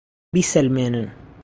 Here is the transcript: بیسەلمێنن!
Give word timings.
بیسەلمێنن! 0.33 1.07